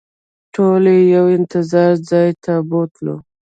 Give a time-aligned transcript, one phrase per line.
[0.53, 3.15] ټول یې یو انتظار ځای ته بوتلو.